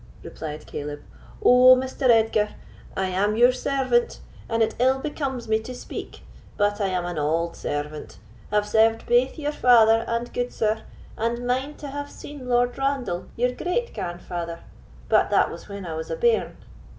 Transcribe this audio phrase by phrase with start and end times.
[0.23, 2.09] replied Caleb—"oh, Mr.
[2.09, 2.55] Edgar!
[2.97, 6.21] I am your servant, and it ill becomes me to speak;
[6.57, 10.85] but I am an auld servant—have served baith your father and gudesire,
[11.17, 14.61] and mind to have seen Lord Randal, your great grandfather,
[15.07, 16.57] but that was when I was a bairn."